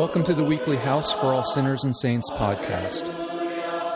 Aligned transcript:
Welcome 0.00 0.24
to 0.24 0.32
the 0.32 0.44
weekly 0.44 0.78
House 0.78 1.12
for 1.12 1.26
All 1.26 1.44
Sinners 1.44 1.84
and 1.84 1.94
Saints 1.94 2.30
podcast. 2.30 3.04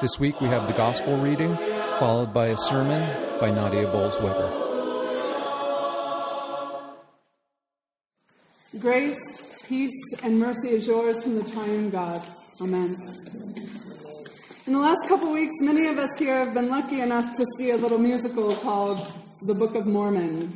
This 0.03 0.21
week 0.21 0.39
we 0.39 0.49
have 0.49 0.67
the 0.67 0.75
gospel 0.75 1.17
reading, 1.17 1.57
followed 1.99 2.35
by 2.35 2.49
a 2.49 2.59
sermon 2.59 3.01
by 3.41 3.51
Nadia 3.51 3.87
Bolz-Weber. 3.87 4.51
Grace, 8.79 9.17
peace, 9.67 9.99
and 10.23 10.39
mercy 10.39 10.73
is 10.73 10.87
yours 10.87 11.23
from 11.23 11.37
the 11.37 11.51
triune 11.51 11.89
God. 11.89 12.23
Amen. 12.61 12.99
In 14.67 14.75
the 14.75 14.79
last 14.79 15.09
couple 15.09 15.33
weeks, 15.33 15.55
many 15.61 15.87
of 15.87 15.97
us 15.97 16.11
here 16.19 16.37
have 16.45 16.53
been 16.53 16.69
lucky 16.69 17.01
enough 17.01 17.35
to 17.35 17.47
see 17.57 17.71
a 17.71 17.79
little 17.79 17.97
musical 17.97 18.55
called 18.57 19.11
The 19.47 19.55
Book 19.55 19.75
of 19.75 19.87
Mormon. 19.87 20.55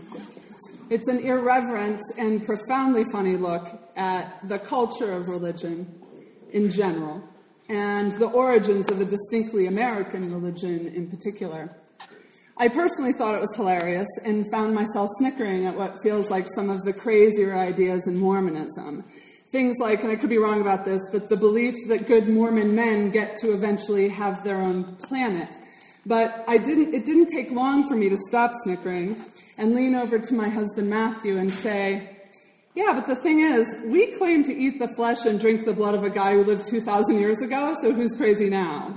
It's 0.91 1.09
an 1.09 1.21
irreverent 1.21 2.03
and 2.19 2.45
profoundly 2.45 3.05
funny 3.11 3.39
look 3.39 3.78
at 3.99 4.49
the 4.49 4.59
culture 4.59 5.13
of 5.13 5.29
religion 5.29 6.01
in 6.53 6.71
general 6.71 7.23
and 7.69 8.13
the 8.13 8.27
origins 8.27 8.91
of 8.91 9.01
a 9.01 9.05
distinctly 9.05 9.67
American 9.67 10.33
religion 10.33 10.87
in 10.87 11.11
particular. 11.11 11.77
I 12.57 12.69
personally 12.69 13.13
thought 13.13 13.35
it 13.35 13.41
was 13.41 13.55
hilarious 13.55 14.09
and 14.25 14.51
found 14.51 14.75
myself 14.75 15.11
snickering 15.19 15.67
at 15.67 15.77
what 15.77 16.03
feels 16.03 16.31
like 16.31 16.47
some 16.55 16.71
of 16.71 16.83
the 16.85 16.93
crazier 16.93 17.57
ideas 17.57 18.09
in 18.09 18.17
Mormonism. 18.17 19.05
Things 19.53 19.77
like, 19.79 20.03
and 20.03 20.11
I 20.11 20.17
could 20.17 20.31
be 20.31 20.39
wrong 20.39 20.61
about 20.61 20.85
this, 20.85 21.01
but 21.13 21.29
the 21.29 21.37
belief 21.37 21.75
that 21.89 22.07
good 22.07 22.29
Mormon 22.29 22.75
men 22.75 23.11
get 23.11 23.37
to 23.39 23.53
eventually 23.53 24.09
have 24.09 24.45
their 24.45 24.61
own 24.61 24.97
planet. 24.97 25.57
But 26.05 26.45
I 26.49 26.59
didn't, 26.59 26.95
it 26.95 27.05
didn't 27.05 27.27
take 27.27 27.51
long 27.51 27.89
for 27.89 27.95
me 27.95 28.09
to 28.09 28.17
stop 28.29 28.53
snickering 28.65 29.25
and 29.57 29.75
lean 29.75 29.95
over 29.95 30.19
to 30.19 30.35
my 30.35 30.49
husband 30.49 30.89
Matthew 30.89 31.37
and 31.37 31.51
say, 31.51 32.18
yeah, 32.79 32.93
but 32.95 33.09
the 33.09 33.17
thing 33.17 33.41
is, 33.41 33.67
we 33.87 34.07
claim 34.13 34.45
to 34.45 34.57
eat 34.57 34.79
the 34.79 34.87
flesh 34.95 35.27
and 35.27 35.41
drink 35.41 35.65
the 35.65 35.73
blood 35.73 35.97
of 35.97 36.05
a 36.05 36.11
guy 36.11 36.35
who 36.35 36.45
lived 36.45 36.65
2,000 36.69 37.19
years 37.19 37.41
ago, 37.41 37.75
so 37.83 37.93
who's 37.93 38.15
crazy 38.15 38.49
now? 38.49 38.97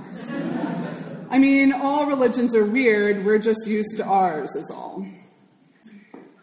I 1.30 1.38
mean, 1.40 1.72
all 1.72 2.06
religions 2.06 2.54
are 2.54 2.64
weird, 2.64 3.24
we're 3.24 3.40
just 3.40 3.66
used 3.66 3.96
to 3.96 4.04
ours, 4.04 4.54
is 4.54 4.70
all. 4.70 5.04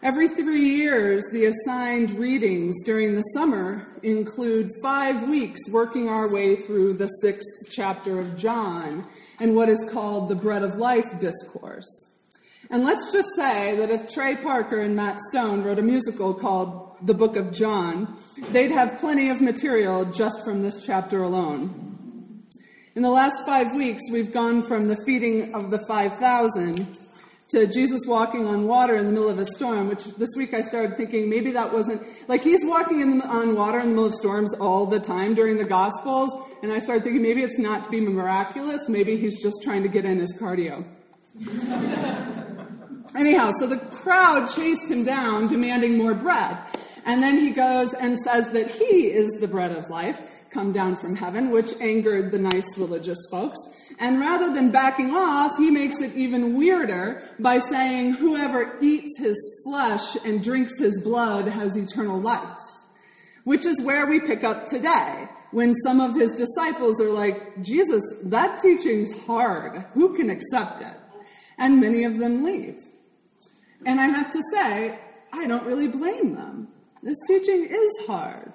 Every 0.02 0.28
three 0.28 0.76
years, 0.76 1.24
the 1.32 1.46
assigned 1.46 2.10
readings 2.18 2.74
during 2.84 3.14
the 3.14 3.22
summer 3.34 3.88
include 4.02 4.70
five 4.82 5.26
weeks 5.26 5.60
working 5.70 6.10
our 6.10 6.28
way 6.28 6.56
through 6.56 6.98
the 6.98 7.08
sixth 7.22 7.70
chapter 7.70 8.20
of 8.20 8.36
John 8.36 9.06
and 9.38 9.56
what 9.56 9.70
is 9.70 9.88
called 9.90 10.28
the 10.28 10.36
Bread 10.36 10.62
of 10.62 10.76
Life 10.76 11.18
discourse. 11.18 11.88
And 12.72 12.84
let's 12.84 13.12
just 13.12 13.28
say 13.34 13.74
that 13.76 13.90
if 13.90 14.06
Trey 14.06 14.36
Parker 14.36 14.80
and 14.80 14.94
Matt 14.94 15.18
Stone 15.30 15.64
wrote 15.64 15.80
a 15.80 15.82
musical 15.82 16.32
called 16.32 16.94
The 17.02 17.14
Book 17.14 17.34
of 17.34 17.50
John, 17.50 18.16
they'd 18.52 18.70
have 18.70 19.00
plenty 19.00 19.28
of 19.28 19.40
material 19.40 20.04
just 20.04 20.44
from 20.44 20.62
this 20.62 20.86
chapter 20.86 21.24
alone. 21.24 22.44
In 22.94 23.02
the 23.02 23.10
last 23.10 23.44
five 23.44 23.74
weeks, 23.74 24.02
we've 24.12 24.32
gone 24.32 24.64
from 24.68 24.86
the 24.86 24.96
feeding 25.04 25.52
of 25.52 25.72
the 25.72 25.80
5,000 25.88 26.96
to 27.48 27.66
Jesus 27.66 28.02
walking 28.06 28.46
on 28.46 28.68
water 28.68 28.94
in 28.94 29.06
the 29.06 29.10
middle 29.10 29.28
of 29.28 29.40
a 29.40 29.46
storm, 29.46 29.88
which 29.88 30.04
this 30.04 30.30
week 30.36 30.54
I 30.54 30.60
started 30.60 30.96
thinking 30.96 31.28
maybe 31.28 31.50
that 31.50 31.72
wasn't 31.72 32.02
like 32.28 32.44
he's 32.44 32.60
walking 32.62 33.20
on 33.22 33.56
water 33.56 33.80
in 33.80 33.86
the 33.86 33.94
middle 33.94 34.06
of 34.06 34.14
storms 34.14 34.54
all 34.54 34.86
the 34.86 35.00
time 35.00 35.34
during 35.34 35.56
the 35.56 35.64
Gospels, 35.64 36.30
and 36.62 36.72
I 36.72 36.78
started 36.78 37.02
thinking 37.02 37.22
maybe 37.22 37.42
it's 37.42 37.58
not 37.58 37.82
to 37.82 37.90
be 37.90 37.98
miraculous, 37.98 38.88
maybe 38.88 39.16
he's 39.16 39.42
just 39.42 39.56
trying 39.64 39.82
to 39.82 39.88
get 39.88 40.04
in 40.04 40.20
his 40.20 40.38
cardio. 40.38 40.84
Anyhow, 43.16 43.50
so 43.58 43.66
the 43.66 43.78
crowd 43.78 44.46
chased 44.46 44.88
him 44.88 45.04
down, 45.04 45.48
demanding 45.48 45.98
more 45.98 46.14
bread. 46.14 46.58
And 47.04 47.22
then 47.22 47.38
he 47.38 47.50
goes 47.50 47.92
and 47.94 48.16
says 48.18 48.46
that 48.52 48.70
he 48.70 49.06
is 49.08 49.30
the 49.40 49.48
bread 49.48 49.72
of 49.72 49.90
life, 49.90 50.18
come 50.50 50.72
down 50.72 50.96
from 50.96 51.16
heaven, 51.16 51.50
which 51.50 51.72
angered 51.80 52.30
the 52.30 52.38
nice 52.38 52.76
religious 52.76 53.18
folks. 53.30 53.58
And 53.98 54.20
rather 54.20 54.52
than 54.52 54.70
backing 54.70 55.10
off, 55.10 55.52
he 55.58 55.70
makes 55.70 56.00
it 56.00 56.14
even 56.14 56.56
weirder 56.56 57.22
by 57.40 57.58
saying, 57.58 58.14
Whoever 58.14 58.78
eats 58.80 59.18
his 59.18 59.36
flesh 59.64 60.16
and 60.24 60.42
drinks 60.42 60.78
his 60.78 61.00
blood 61.02 61.48
has 61.48 61.76
eternal 61.76 62.20
life. 62.20 62.58
Which 63.44 63.66
is 63.66 63.82
where 63.82 64.06
we 64.06 64.20
pick 64.20 64.44
up 64.44 64.66
today, 64.66 65.26
when 65.50 65.74
some 65.82 66.00
of 66.00 66.14
his 66.14 66.32
disciples 66.32 67.00
are 67.00 67.10
like, 67.10 67.60
Jesus, 67.62 68.02
that 68.24 68.60
teaching's 68.60 69.18
hard. 69.24 69.84
Who 69.94 70.16
can 70.16 70.30
accept 70.30 70.80
it? 70.80 70.94
And 71.58 71.80
many 71.80 72.04
of 72.04 72.18
them 72.18 72.44
leave. 72.44 72.84
And 73.86 74.00
I 74.00 74.06
have 74.06 74.30
to 74.30 74.42
say, 74.54 74.98
I 75.32 75.46
don't 75.46 75.64
really 75.64 75.88
blame 75.88 76.34
them. 76.34 76.68
This 77.02 77.18
teaching 77.26 77.66
is 77.70 78.06
hard. 78.06 78.52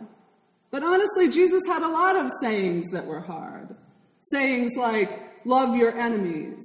But 0.71 0.83
honestly, 0.83 1.29
Jesus 1.29 1.63
had 1.65 1.83
a 1.83 1.87
lot 1.87 2.15
of 2.15 2.31
sayings 2.41 2.85
that 2.91 3.05
were 3.05 3.21
hard. 3.21 3.75
Sayings 4.21 4.73
like, 4.75 5.21
Love 5.45 5.75
your 5.75 5.95
enemies. 5.97 6.63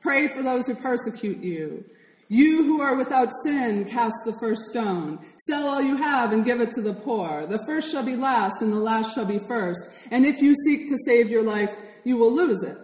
Pray 0.00 0.28
for 0.28 0.42
those 0.42 0.66
who 0.66 0.74
persecute 0.76 1.42
you. 1.42 1.84
You 2.28 2.64
who 2.64 2.80
are 2.80 2.94
without 2.94 3.28
sin, 3.42 3.86
cast 3.86 4.14
the 4.24 4.36
first 4.40 4.62
stone. 4.70 5.18
Sell 5.48 5.66
all 5.66 5.82
you 5.82 5.96
have 5.96 6.32
and 6.32 6.44
give 6.44 6.60
it 6.60 6.70
to 6.72 6.80
the 6.80 6.94
poor. 6.94 7.44
The 7.44 7.62
first 7.66 7.90
shall 7.90 8.04
be 8.04 8.14
last, 8.14 8.62
and 8.62 8.72
the 8.72 8.78
last 8.78 9.14
shall 9.14 9.24
be 9.24 9.40
first. 9.48 9.90
And 10.12 10.24
if 10.24 10.40
you 10.40 10.54
seek 10.64 10.88
to 10.88 10.96
save 11.04 11.28
your 11.28 11.42
life, 11.42 11.70
you 12.04 12.16
will 12.16 12.32
lose 12.32 12.62
it. 12.62 12.78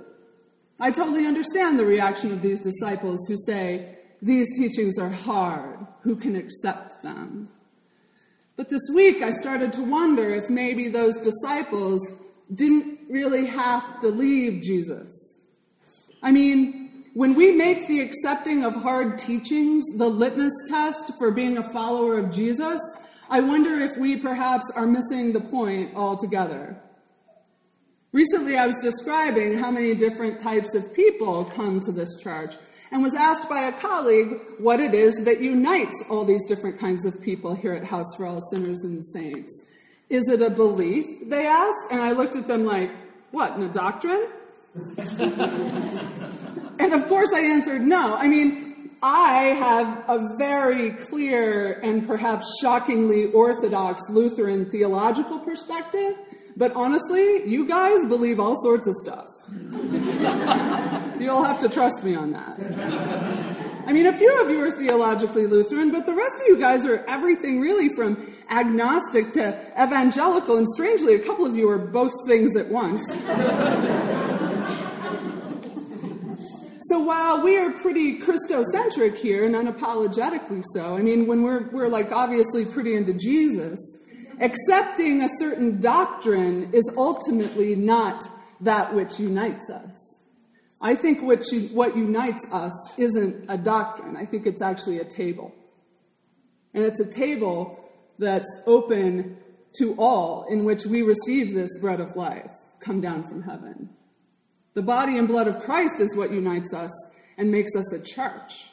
I 0.81 0.91
totally 0.91 1.27
understand 1.27 1.79
the 1.79 1.87
reaction 1.87 2.33
of 2.33 2.43
these 2.43 2.59
disciples 2.59 3.25
who 3.29 3.37
say, 3.47 3.96
These 4.23 4.57
teachings 4.57 4.99
are 4.99 5.11
hard. 5.11 5.87
Who 6.01 6.17
can 6.17 6.37
accept 6.37 7.03
them? 7.03 7.49
But 8.57 8.71
this 8.71 8.89
week 8.95 9.23
I 9.23 9.31
started 9.31 9.73
to 9.75 9.83
wonder 9.83 10.31
if 10.31 10.49
maybe 10.49 10.89
those 10.89 11.19
disciples 11.19 12.01
didn't 12.55 13.01
really 13.11 13.47
have 13.47 14.01
to 14.01 14.09
leave 14.09 14.63
Jesus. 14.63 15.39
I 16.23 16.33
mean, 16.33 17.05
when 17.13 17.35
we 17.35 17.53
make 17.53 17.87
the 17.87 18.01
accepting 18.01 18.65
of 18.65 18.75
hard 18.75 19.19
teachings 19.19 19.85
the 19.97 20.09
litmus 20.09 20.53
test 20.69 21.13
for 21.19 21.31
being 21.31 21.59
a 21.59 21.73
follower 21.73 22.19
of 22.19 22.31
Jesus, 22.31 22.81
I 23.29 23.41
wonder 23.41 23.75
if 23.75 23.99
we 23.99 24.17
perhaps 24.17 24.71
are 24.75 24.87
missing 24.87 25.33
the 25.33 25.41
point 25.41 25.95
altogether. 25.95 26.81
Recently, 28.13 28.57
I 28.57 28.67
was 28.67 28.79
describing 28.79 29.59
how 29.59 29.71
many 29.71 29.95
different 29.95 30.41
types 30.41 30.75
of 30.75 30.95
people 30.95 31.45
come 31.45 31.81
to 31.81 31.93
this 31.93 32.21
church 32.23 32.55
and 32.91 33.03
was 33.03 33.15
asked 33.15 33.49
by 33.49 33.63
a 33.63 33.73
colleague 33.73 34.39
what 34.59 34.81
it 34.81 34.95
is 34.95 35.15
that 35.25 35.41
unites 35.41 36.03
all 36.09 36.25
these 36.25 36.45
different 36.47 36.79
kinds 36.79 37.05
of 37.05 37.21
people 37.21 37.55
here 37.55 37.73
at 37.73 37.85
House 37.85 38.15
for 38.17 38.27
All 38.27 38.41
Sinners 38.51 38.81
and 38.85 39.05
Saints. 39.05 39.65
Is 40.09 40.29
it 40.29 40.41
a 40.41 40.51
belief? 40.51 41.29
They 41.29 41.47
asked, 41.47 41.91
and 41.91 42.01
I 42.01 42.13
looked 42.13 42.37
at 42.37 42.47
them 42.47 42.65
like, 42.65 42.91
what, 43.33 43.57
in 43.57 43.63
a 43.63 43.69
doctrine? 43.69 44.29
and 44.99 46.93
of 46.93 47.09
course 47.09 47.31
I 47.35 47.41
answered 47.41 47.83
no. 47.83 48.15
I 48.15 48.29
mean, 48.29 48.91
I 49.03 49.57
have 49.59 50.05
a 50.09 50.37
very 50.37 50.93
clear 50.93 51.81
and 51.81 52.07
perhaps 52.07 52.59
shockingly 52.61 53.27
orthodox 53.27 54.03
Lutheran 54.11 54.71
theological 54.71 55.39
perspective, 55.39 56.15
but 56.57 56.73
honestly, 56.75 57.47
you 57.49 57.67
guys 57.69 58.07
believe 58.09 58.41
all 58.41 58.61
sorts 58.63 58.89
of 58.89 58.95
stuff. 58.95 59.27
You'll 61.19 61.45
have 61.45 61.61
to 61.61 61.69
trust 61.69 62.03
me 62.05 62.15
on 62.15 62.33
that. 62.33 62.59
I 63.87 63.93
mean, 63.93 64.07
a 64.07 64.19
few 64.19 64.43
of 64.43 64.51
you 64.51 64.59
are 64.61 64.77
theologically 64.77 65.47
Lutheran, 65.47 65.93
but 65.93 66.07
the 66.07 66.15
rest 66.15 66.35
of 66.35 66.43
you 66.49 66.59
guys 66.59 66.85
are 66.85 67.05
everything 67.07 67.61
really 67.61 67.89
from 67.95 68.35
agnostic 68.51 69.33
to 69.35 69.57
evangelical, 69.81 70.57
and 70.57 70.67
strangely, 70.67 71.15
a 71.15 71.21
couple 71.21 71.47
of 71.47 71.57
you 71.57 71.69
are 71.69 71.79
both 71.79 72.13
things 72.27 72.57
at 72.57 72.69
once. 72.69 73.07
So 76.89 77.01
while 77.01 77.43
we 77.43 77.57
are 77.59 77.73
pretty 77.73 78.21
Christocentric 78.21 79.19
here 79.19 79.45
and 79.45 79.55
unapologetically 79.55 80.63
so, 80.73 80.97
I 80.97 81.03
mean, 81.03 81.27
when 81.27 81.43
we're, 81.43 81.69
we're 81.71 81.89
like 81.89 82.13
obviously 82.13 82.65
pretty 82.65 82.95
into 82.95 83.13
Jesus, 83.13 83.79
accepting 84.41 85.23
a 85.23 85.29
certain 85.39 85.81
doctrine 85.81 86.73
is 86.73 86.89
ultimately 86.97 87.75
not 87.75 88.25
that 88.61 88.95
which 88.95 89.19
unites 89.19 89.69
us. 89.69 90.16
I 90.81 90.95
think 90.95 91.23
what, 91.23 91.45
what 91.73 91.97
unites 91.97 92.47
us 92.53 92.73
isn't 92.99 93.47
a 93.49 93.57
doctrine. 93.57 94.17
I 94.17 94.27
think 94.27 94.47
it's 94.47 94.61
actually 94.61 94.99
a 94.99 95.05
table. 95.05 95.55
And 96.75 96.85
it's 96.85 97.01
a 97.01 97.07
table 97.07 97.83
that's 98.19 98.63
open 98.67 99.39
to 99.79 99.95
all 99.99 100.47
in 100.51 100.65
which 100.65 100.85
we 100.85 101.03
receive 101.03 101.55
this 101.55 101.71
bread 101.81 102.01
of 102.01 102.15
life 102.17 102.51
come 102.81 103.01
down 103.01 103.27
from 103.27 103.43
heaven. 103.43 103.91
The 104.75 104.83
body 104.83 105.17
and 105.17 105.27
blood 105.27 105.49
of 105.49 105.63
Christ 105.63 106.01
is 106.01 106.15
what 106.15 106.31
unites 106.31 106.75
us 106.75 106.91
and 107.39 107.51
makes 107.51 107.75
us 107.75 107.93
a 107.95 108.01
church. 108.01 108.69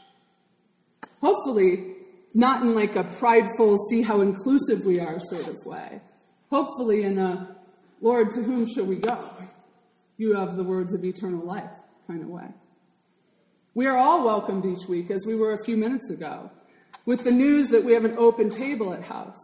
Hopefully, 1.21 1.95
not 2.33 2.63
in 2.63 2.75
like 2.75 2.97
a 2.97 3.05
prideful, 3.05 3.77
see 3.89 4.01
how 4.01 4.19
inclusive 4.19 4.83
we 4.83 4.99
are 4.99 5.19
sort 5.21 5.47
of 5.47 5.65
way. 5.65 6.01
Hopefully, 6.49 7.03
in 7.03 7.17
a, 7.17 7.55
Lord, 8.01 8.31
to 8.31 8.43
whom 8.43 8.67
shall 8.67 8.85
we 8.85 8.97
go? 8.97 9.23
You 10.17 10.35
have 10.35 10.57
the 10.57 10.63
words 10.63 10.93
of 10.93 11.05
eternal 11.05 11.45
life 11.45 11.71
kind 12.07 12.21
of 12.21 12.29
way. 12.29 12.47
We 13.73 13.87
are 13.87 13.97
all 13.97 14.23
welcomed 14.23 14.65
each 14.65 14.87
week, 14.87 15.09
as 15.09 15.25
we 15.25 15.35
were 15.35 15.53
a 15.53 15.63
few 15.63 15.77
minutes 15.77 16.09
ago, 16.09 16.51
with 17.05 17.23
the 17.23 17.31
news 17.31 17.67
that 17.69 17.83
we 17.83 17.93
have 17.93 18.05
an 18.05 18.17
open 18.17 18.49
table 18.49 18.93
at 18.93 19.03
house. 19.03 19.41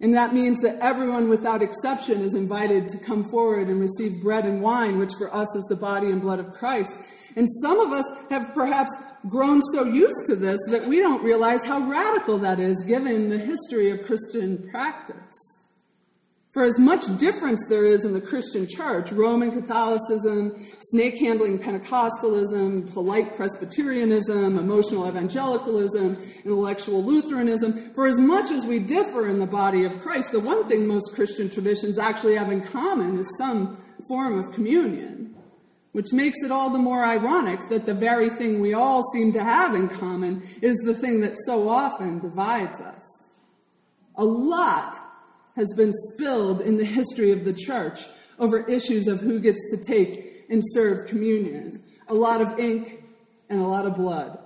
And 0.00 0.14
that 0.14 0.32
means 0.32 0.60
that 0.60 0.78
everyone 0.80 1.28
without 1.28 1.60
exception 1.60 2.20
is 2.22 2.34
invited 2.34 2.86
to 2.88 2.98
come 2.98 3.28
forward 3.30 3.68
and 3.68 3.80
receive 3.80 4.22
bread 4.22 4.46
and 4.46 4.62
wine, 4.62 4.98
which 4.98 5.12
for 5.18 5.34
us 5.34 5.54
is 5.56 5.64
the 5.68 5.76
body 5.76 6.06
and 6.06 6.22
blood 6.22 6.38
of 6.38 6.52
Christ. 6.52 7.00
And 7.36 7.48
some 7.62 7.80
of 7.80 7.92
us 7.92 8.04
have 8.30 8.54
perhaps 8.54 8.90
grown 9.28 9.60
so 9.74 9.84
used 9.84 10.26
to 10.26 10.36
this 10.36 10.60
that 10.68 10.86
we 10.86 11.00
don't 11.00 11.22
realize 11.22 11.64
how 11.64 11.80
radical 11.80 12.38
that 12.38 12.60
is 12.60 12.82
given 12.86 13.28
the 13.28 13.38
history 13.38 13.90
of 13.90 14.06
Christian 14.06 14.68
practice. 14.70 15.57
For 16.52 16.64
as 16.64 16.78
much 16.78 17.18
difference 17.18 17.60
there 17.68 17.84
is 17.84 18.04
in 18.04 18.14
the 18.14 18.22
Christian 18.22 18.66
church, 18.66 19.12
Roman 19.12 19.52
Catholicism, 19.52 20.66
snake 20.78 21.18
handling 21.18 21.58
Pentecostalism, 21.58 22.90
polite 22.94 23.34
Presbyterianism, 23.36 24.58
emotional 24.58 25.06
evangelicalism, 25.06 26.16
intellectual 26.44 27.04
Lutheranism, 27.04 27.92
for 27.94 28.06
as 28.06 28.18
much 28.18 28.50
as 28.50 28.64
we 28.64 28.78
differ 28.78 29.28
in 29.28 29.38
the 29.38 29.46
body 29.46 29.84
of 29.84 30.00
Christ, 30.00 30.32
the 30.32 30.40
one 30.40 30.66
thing 30.66 30.86
most 30.86 31.14
Christian 31.14 31.50
traditions 31.50 31.98
actually 31.98 32.36
have 32.36 32.50
in 32.50 32.62
common 32.62 33.18
is 33.18 33.26
some 33.36 33.76
form 34.08 34.38
of 34.38 34.54
communion. 34.54 35.36
Which 35.92 36.12
makes 36.12 36.38
it 36.42 36.50
all 36.50 36.70
the 36.70 36.78
more 36.78 37.04
ironic 37.04 37.60
that 37.68 37.84
the 37.84 37.94
very 37.94 38.30
thing 38.30 38.60
we 38.60 38.72
all 38.72 39.02
seem 39.12 39.32
to 39.32 39.44
have 39.44 39.74
in 39.74 39.88
common 39.88 40.48
is 40.62 40.76
the 40.78 40.94
thing 40.94 41.20
that 41.20 41.36
so 41.44 41.68
often 41.68 42.20
divides 42.20 42.80
us. 42.80 43.02
A 44.16 44.24
lot 44.24 45.07
has 45.58 45.72
been 45.74 45.92
spilled 46.12 46.60
in 46.60 46.76
the 46.76 46.84
history 46.84 47.32
of 47.32 47.44
the 47.44 47.52
church 47.52 48.06
over 48.38 48.64
issues 48.68 49.08
of 49.08 49.20
who 49.20 49.40
gets 49.40 49.58
to 49.72 49.76
take 49.76 50.46
and 50.48 50.62
serve 50.64 51.08
communion. 51.08 51.82
A 52.06 52.14
lot 52.14 52.40
of 52.40 52.60
ink 52.60 53.02
and 53.50 53.60
a 53.60 53.66
lot 53.66 53.84
of 53.84 53.96
blood. 53.96 54.38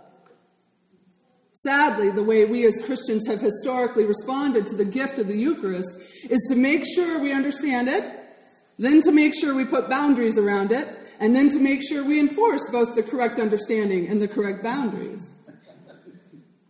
Sadly, 1.52 2.10
the 2.10 2.22
way 2.22 2.46
we 2.46 2.66
as 2.66 2.80
Christians 2.86 3.26
have 3.26 3.42
historically 3.42 4.06
responded 4.06 4.64
to 4.66 4.74
the 4.74 4.86
gift 4.86 5.18
of 5.18 5.28
the 5.28 5.36
Eucharist 5.36 5.98
is 6.30 6.40
to 6.48 6.56
make 6.56 6.82
sure 6.94 7.20
we 7.20 7.30
understand 7.30 7.88
it, 7.88 8.10
then 8.78 9.02
to 9.02 9.12
make 9.12 9.34
sure 9.38 9.54
we 9.54 9.66
put 9.66 9.90
boundaries 9.90 10.38
around 10.38 10.72
it, 10.72 10.88
and 11.20 11.36
then 11.36 11.50
to 11.50 11.58
make 11.58 11.82
sure 11.86 12.02
we 12.02 12.18
enforce 12.18 12.62
both 12.70 12.96
the 12.96 13.02
correct 13.02 13.38
understanding 13.38 14.08
and 14.08 14.20
the 14.20 14.26
correct 14.26 14.62
boundaries. 14.62 15.30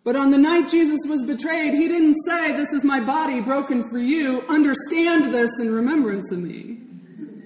But 0.05 0.17
on 0.17 0.31
the 0.31 0.39
night 0.39 0.69
Jesus 0.69 0.99
was 1.07 1.25
betrayed, 1.25 1.75
he 1.75 1.87
didn't 1.87 2.17
say, 2.27 2.53
This 2.53 2.73
is 2.73 2.83
my 2.83 3.01
body 3.01 3.41
broken 3.41 3.89
for 3.89 3.99
you. 3.99 4.43
Understand 4.49 5.33
this 5.33 5.51
in 5.61 5.73
remembrance 5.73 6.33
of 6.33 6.41
me. 6.41 6.81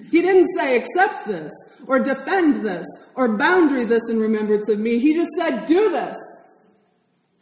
He 0.09 0.21
didn't 0.21 0.47
say, 0.57 0.75
Accept 0.75 1.27
this, 1.27 1.51
or 1.85 1.99
defend 1.99 2.65
this, 2.65 2.85
or 3.15 3.37
boundary 3.37 3.85
this 3.85 4.09
in 4.09 4.19
remembrance 4.19 4.69
of 4.69 4.79
me. 4.79 4.99
He 4.99 5.13
just 5.13 5.31
said, 5.37 5.65
Do 5.65 5.91
this. 5.91 6.17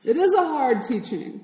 It 0.03 0.17
is 0.17 0.33
a 0.33 0.45
hard 0.45 0.83
teaching 0.83 1.43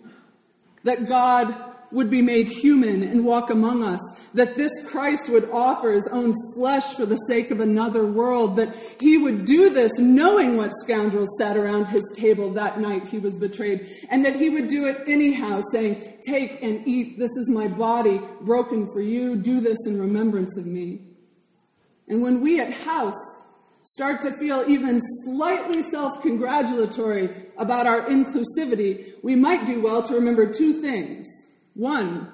that 0.83 1.07
God 1.07 1.70
would 1.91 2.09
be 2.09 2.21
made 2.21 2.47
human 2.47 3.03
and 3.03 3.25
walk 3.25 3.49
among 3.49 3.83
us, 3.83 3.99
that 4.33 4.55
this 4.57 4.71
Christ 4.85 5.29
would 5.29 5.49
offer 5.51 5.91
his 5.91 6.07
own 6.11 6.33
flesh 6.53 6.95
for 6.95 7.05
the 7.05 7.17
sake 7.27 7.51
of 7.51 7.59
another 7.59 8.05
world, 8.05 8.55
that 8.55 8.75
he 8.99 9.17
would 9.17 9.45
do 9.45 9.69
this 9.69 9.97
knowing 9.99 10.57
what 10.57 10.71
scoundrels 10.81 11.29
sat 11.37 11.57
around 11.57 11.87
his 11.87 12.03
table 12.15 12.51
that 12.53 12.79
night 12.79 13.07
he 13.07 13.19
was 13.19 13.37
betrayed, 13.37 13.89
and 14.09 14.25
that 14.25 14.35
he 14.35 14.49
would 14.49 14.67
do 14.67 14.87
it 14.87 15.03
anyhow, 15.07 15.61
saying, 15.71 16.17
Take 16.25 16.61
and 16.61 16.87
eat, 16.87 17.19
this 17.19 17.31
is 17.37 17.49
my 17.49 17.67
body 17.67 18.21
broken 18.41 18.87
for 18.93 19.01
you, 19.01 19.35
do 19.35 19.59
this 19.59 19.77
in 19.85 19.99
remembrance 19.99 20.57
of 20.57 20.65
me. 20.65 21.01
And 22.07 22.21
when 22.21 22.41
we 22.41 22.59
at 22.59 22.73
house 22.73 23.19
start 23.83 24.21
to 24.21 24.31
feel 24.37 24.63
even 24.67 24.99
slightly 25.23 25.81
self 25.81 26.21
congratulatory 26.21 27.29
about 27.57 27.87
our 27.87 28.03
inclusivity, 28.03 29.13
we 29.23 29.35
might 29.35 29.65
do 29.65 29.81
well 29.81 30.03
to 30.03 30.13
remember 30.13 30.51
two 30.51 30.81
things. 30.81 31.27
One, 31.73 32.31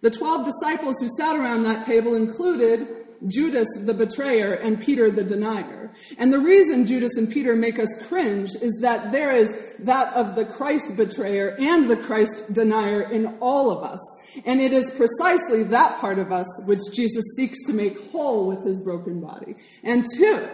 the 0.00 0.10
12 0.10 0.44
disciples 0.44 0.96
who 1.00 1.08
sat 1.16 1.36
around 1.36 1.64
that 1.64 1.84
table 1.84 2.14
included 2.14 3.06
Judas 3.26 3.66
the 3.80 3.94
betrayer 3.94 4.54
and 4.54 4.80
Peter 4.80 5.10
the 5.10 5.24
denier. 5.24 5.90
And 6.18 6.32
the 6.32 6.38
reason 6.38 6.86
Judas 6.86 7.12
and 7.16 7.30
Peter 7.30 7.56
make 7.56 7.78
us 7.78 7.88
cringe 8.06 8.50
is 8.60 8.78
that 8.82 9.12
there 9.12 9.32
is 9.32 9.48
that 9.80 10.12
of 10.14 10.34
the 10.36 10.44
Christ 10.44 10.96
betrayer 10.96 11.56
and 11.58 11.90
the 11.90 11.96
Christ 11.96 12.52
denier 12.52 13.10
in 13.10 13.38
all 13.40 13.70
of 13.70 13.82
us. 13.82 14.00
And 14.44 14.60
it 14.60 14.72
is 14.72 14.90
precisely 14.90 15.64
that 15.64 15.98
part 15.98 16.18
of 16.18 16.32
us 16.32 16.46
which 16.64 16.80
Jesus 16.92 17.24
seeks 17.36 17.58
to 17.66 17.72
make 17.72 18.10
whole 18.10 18.46
with 18.46 18.64
his 18.64 18.80
broken 18.80 19.20
body. 19.20 19.56
And 19.82 20.06
two, 20.16 20.48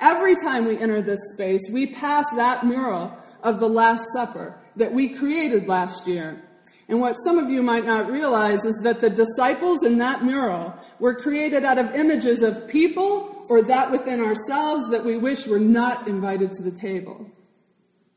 every 0.00 0.36
time 0.36 0.64
we 0.64 0.78
enter 0.78 1.02
this 1.02 1.20
space, 1.34 1.62
we 1.70 1.88
pass 1.88 2.24
that 2.36 2.64
mural 2.64 3.12
of 3.42 3.60
the 3.60 3.68
Last 3.68 4.02
Supper 4.14 4.58
that 4.76 4.92
we 4.92 5.10
created 5.16 5.68
last 5.68 6.06
year 6.06 6.42
and 6.88 7.00
what 7.00 7.16
some 7.24 7.38
of 7.38 7.50
you 7.50 7.62
might 7.62 7.84
not 7.84 8.10
realize 8.10 8.64
is 8.64 8.78
that 8.84 9.00
the 9.00 9.10
disciples 9.10 9.82
in 9.82 9.98
that 9.98 10.24
mural 10.24 10.72
were 11.00 11.20
created 11.20 11.64
out 11.64 11.78
of 11.78 11.94
images 11.94 12.42
of 12.42 12.68
people 12.68 13.44
or 13.48 13.62
that 13.62 13.90
within 13.90 14.20
ourselves 14.20 14.84
that 14.90 15.04
we 15.04 15.16
wish 15.16 15.46
were 15.46 15.58
not 15.58 16.06
invited 16.06 16.52
to 16.52 16.62
the 16.62 16.70
table. 16.70 17.28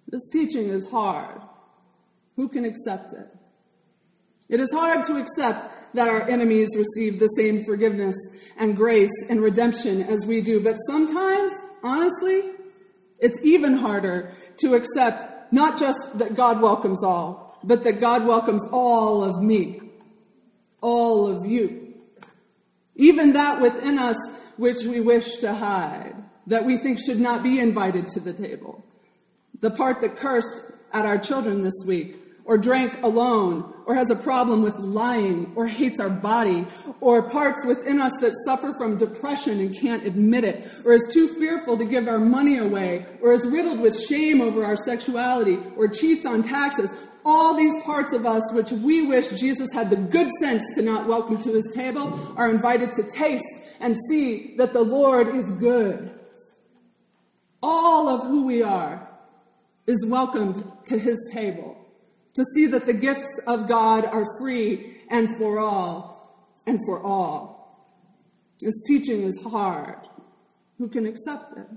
This 0.07 0.27
teaching 0.29 0.69
is 0.69 0.89
hard. 0.89 1.41
Who 2.35 2.47
can 2.47 2.63
accept 2.63 3.13
it? 3.13 3.27
It 4.49 4.59
is 4.59 4.71
hard 4.71 5.05
to 5.05 5.17
accept 5.17 5.95
that 5.95 6.07
our 6.07 6.27
enemies 6.29 6.69
receive 6.75 7.19
the 7.19 7.27
same 7.27 7.65
forgiveness 7.65 8.15
and 8.57 8.75
grace 8.75 9.11
and 9.29 9.41
redemption 9.41 10.03
as 10.03 10.25
we 10.25 10.41
do, 10.41 10.59
but 10.59 10.75
sometimes, 10.87 11.51
honestly, 11.83 12.51
it's 13.19 13.39
even 13.43 13.73
harder 13.73 14.33
to 14.57 14.75
accept 14.75 15.51
not 15.51 15.79
just 15.79 15.99
that 16.15 16.35
God 16.35 16.61
welcomes 16.61 17.03
all, 17.03 17.48
but 17.63 17.83
that 17.83 17.99
God 17.99 18.25
welcomes 18.25 18.65
all 18.71 19.23
of 19.23 19.41
me, 19.41 19.81
all 20.81 21.27
of 21.27 21.45
you. 21.45 21.93
Even 22.95 23.33
that 23.33 23.61
within 23.61 23.97
us 23.97 24.17
which 24.57 24.83
we 24.83 24.99
wish 24.99 25.37
to 25.37 25.53
hide, 25.53 26.15
that 26.47 26.65
we 26.65 26.77
think 26.77 26.99
should 26.99 27.19
not 27.19 27.43
be 27.43 27.59
invited 27.59 28.07
to 28.09 28.19
the 28.19 28.33
table. 28.33 28.83
The 29.61 29.71
part 29.71 30.01
that 30.01 30.17
cursed 30.17 30.61
at 30.91 31.05
our 31.05 31.17
children 31.17 31.61
this 31.61 31.83
week, 31.85 32.15
or 32.45 32.57
drank 32.57 33.03
alone, 33.03 33.73
or 33.85 33.93
has 33.93 34.09
a 34.09 34.15
problem 34.15 34.63
with 34.63 34.75
lying, 34.79 35.51
or 35.55 35.67
hates 35.67 35.99
our 35.99 36.09
body, 36.09 36.65
or 36.99 37.29
parts 37.29 37.63
within 37.65 38.01
us 38.01 38.11
that 38.21 38.33
suffer 38.43 38.73
from 38.75 38.97
depression 38.97 39.59
and 39.59 39.79
can't 39.79 40.05
admit 40.05 40.43
it, 40.43 40.67
or 40.83 40.93
is 40.93 41.07
too 41.13 41.27
fearful 41.39 41.77
to 41.77 41.85
give 41.85 42.07
our 42.07 42.19
money 42.19 42.57
away, 42.57 43.05
or 43.21 43.33
is 43.33 43.45
riddled 43.45 43.79
with 43.79 43.95
shame 44.07 44.41
over 44.41 44.65
our 44.65 44.75
sexuality, 44.75 45.59
or 45.77 45.87
cheats 45.87 46.25
on 46.25 46.41
taxes, 46.41 46.91
all 47.25 47.55
these 47.55 47.73
parts 47.83 48.13
of 48.13 48.25
us 48.25 48.43
which 48.53 48.71
we 48.71 49.05
wish 49.07 49.29
Jesus 49.29 49.69
had 49.73 49.89
the 49.89 49.95
good 49.95 50.29
sense 50.39 50.63
to 50.75 50.81
not 50.81 51.07
welcome 51.07 51.37
to 51.39 51.53
his 51.53 51.69
table 51.73 52.33
are 52.37 52.49
invited 52.49 52.93
to 52.93 53.03
taste 53.03 53.59
and 53.79 53.95
see 54.09 54.55
that 54.57 54.73
the 54.73 54.81
Lord 54.81 55.35
is 55.35 55.51
good. 55.51 56.11
All 57.61 58.07
of 58.07 58.27
who 58.27 58.45
we 58.45 58.63
are 58.63 59.09
is 59.87 60.05
welcomed 60.07 60.63
to 60.87 60.97
his 60.97 61.17
table 61.33 61.75
to 62.35 62.43
see 62.55 62.67
that 62.67 62.85
the 62.85 62.93
gifts 62.93 63.41
of 63.47 63.67
God 63.67 64.05
are 64.05 64.37
free 64.37 64.97
and 65.09 65.35
for 65.37 65.59
all 65.59 66.55
and 66.65 66.79
for 66.85 67.03
all. 67.03 67.59
This 68.61 68.81
teaching 68.87 69.23
is 69.23 69.41
hard. 69.41 69.99
Who 70.77 70.87
can 70.87 71.05
accept 71.05 71.57
it? 71.57 71.67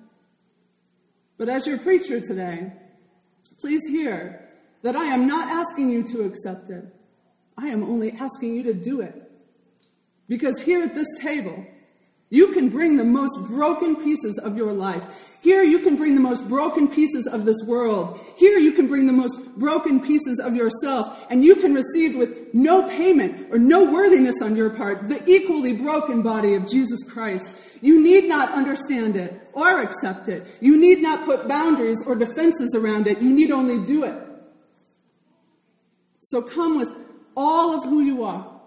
But 1.38 1.48
as 1.48 1.66
your 1.66 1.78
preacher 1.78 2.20
today, 2.20 2.72
please 3.58 3.82
hear 3.88 4.51
that 4.82 4.96
I 4.96 5.04
am 5.06 5.26
not 5.26 5.48
asking 5.48 5.90
you 5.90 6.02
to 6.04 6.22
accept 6.22 6.70
it. 6.70 6.84
I 7.56 7.68
am 7.68 7.82
only 7.82 8.12
asking 8.12 8.56
you 8.56 8.62
to 8.64 8.74
do 8.74 9.00
it. 9.00 9.30
Because 10.28 10.60
here 10.60 10.82
at 10.82 10.94
this 10.94 11.08
table, 11.20 11.64
you 12.32 12.54
can 12.54 12.70
bring 12.70 12.96
the 12.96 13.04
most 13.04 13.36
broken 13.46 13.94
pieces 13.94 14.38
of 14.38 14.56
your 14.56 14.72
life. 14.72 15.02
Here 15.42 15.62
you 15.62 15.80
can 15.80 15.96
bring 15.96 16.14
the 16.14 16.20
most 16.22 16.48
broken 16.48 16.88
pieces 16.88 17.26
of 17.26 17.44
this 17.44 17.58
world. 17.66 18.18
Here 18.38 18.58
you 18.58 18.72
can 18.72 18.86
bring 18.86 19.06
the 19.06 19.12
most 19.12 19.38
broken 19.58 20.00
pieces 20.00 20.40
of 20.40 20.56
yourself. 20.56 21.26
And 21.28 21.44
you 21.44 21.56
can 21.56 21.74
receive 21.74 22.16
with 22.16 22.54
no 22.54 22.88
payment 22.88 23.52
or 23.52 23.58
no 23.58 23.92
worthiness 23.92 24.36
on 24.42 24.56
your 24.56 24.70
part 24.70 25.08
the 25.08 25.22
equally 25.30 25.74
broken 25.74 26.22
body 26.22 26.54
of 26.54 26.66
Jesus 26.66 27.04
Christ. 27.04 27.54
You 27.82 28.02
need 28.02 28.24
not 28.24 28.50
understand 28.52 29.14
it 29.14 29.50
or 29.52 29.82
accept 29.82 30.30
it. 30.30 30.46
You 30.60 30.78
need 30.78 31.02
not 31.02 31.26
put 31.26 31.46
boundaries 31.46 31.98
or 32.06 32.14
defenses 32.14 32.74
around 32.74 33.08
it. 33.08 33.20
You 33.20 33.30
need 33.30 33.50
only 33.50 33.84
do 33.84 34.04
it. 34.04 34.31
So 36.32 36.40
come 36.40 36.78
with 36.78 36.88
all 37.36 37.76
of 37.76 37.84
who 37.84 38.00
you 38.00 38.24
are 38.24 38.58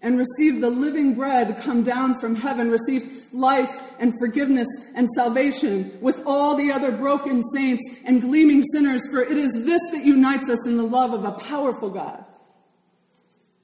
and 0.00 0.18
receive 0.18 0.60
the 0.60 0.68
living 0.68 1.14
bread 1.14 1.60
come 1.62 1.84
down 1.84 2.18
from 2.18 2.34
heaven. 2.34 2.72
Receive 2.72 3.28
life 3.32 3.70
and 4.00 4.12
forgiveness 4.18 4.66
and 4.96 5.08
salvation 5.14 5.96
with 6.00 6.20
all 6.26 6.56
the 6.56 6.72
other 6.72 6.90
broken 6.90 7.40
saints 7.54 7.88
and 8.04 8.20
gleaming 8.20 8.64
sinners, 8.72 9.00
for 9.12 9.20
it 9.20 9.38
is 9.38 9.52
this 9.52 9.80
that 9.92 10.04
unites 10.04 10.50
us 10.50 10.66
in 10.66 10.76
the 10.76 10.82
love 10.82 11.12
of 11.12 11.22
a 11.24 11.30
powerful 11.30 11.88
God. 11.88 12.24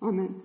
Amen. 0.01 0.41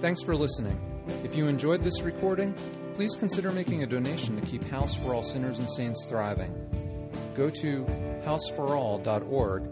Thanks 0.00 0.22
for 0.22 0.34
listening. 0.34 0.80
If 1.22 1.36
you 1.36 1.48
enjoyed 1.48 1.82
this 1.82 2.00
recording, 2.00 2.54
please 2.98 3.14
consider 3.14 3.52
making 3.52 3.84
a 3.84 3.86
donation 3.86 4.40
to 4.40 4.44
keep 4.44 4.64
House 4.64 4.96
for 4.96 5.14
All 5.14 5.22
Sinners 5.22 5.60
and 5.60 5.70
Saints 5.70 6.04
thriving. 6.08 6.52
Go 7.36 7.48
to 7.48 7.84
houseforall.org 8.24 9.62